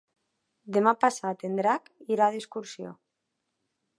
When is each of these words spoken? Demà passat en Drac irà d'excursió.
Demà 0.77 0.93
passat 1.03 1.45
en 1.51 1.59
Drac 1.59 1.93
irà 2.17 2.31
d'excursió. 2.37 2.97